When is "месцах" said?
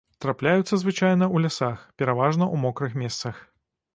3.05-3.35